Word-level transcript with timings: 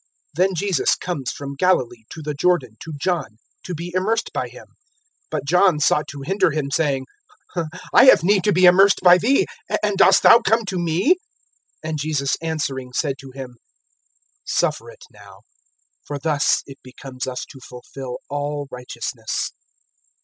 (13)Then 0.35 0.53
Jesus 0.55 0.95
comes 0.95 1.31
from 1.31 1.53
Galilee 1.53 2.05
to 2.09 2.23
the 2.23 2.33
Jordan, 2.33 2.75
to 2.81 2.91
John, 2.99 3.37
to 3.63 3.75
be 3.75 3.93
immersed 3.93 4.33
by 4.33 4.47
him. 4.47 4.65
(14)But 5.31 5.41
John 5.45 5.79
sought 5.79 6.07
to 6.07 6.23
hinder 6.23 6.49
him, 6.49 6.71
saying: 6.71 7.05
I 7.93 8.05
have 8.05 8.23
need 8.23 8.43
to 8.45 8.51
be 8.51 8.65
immersed 8.65 9.01
by 9.03 9.19
thee, 9.19 9.45
and 9.83 9.97
dost 9.99 10.23
thou 10.23 10.39
come 10.39 10.65
to 10.65 10.79
me? 10.79 11.17
(15)And 11.85 11.97
Jesus 11.99 12.35
answering 12.41 12.93
said 12.93 13.19
to 13.19 13.29
him: 13.29 13.57
Suffer 14.43 14.89
it 14.89 15.03
now; 15.11 15.41
for 16.03 16.17
thus 16.17 16.63
it 16.65 16.79
becomes 16.81 17.27
us 17.27 17.45
to 17.51 17.59
fulfill 17.59 18.17
all 18.27 18.67
righteousness. 18.71 19.51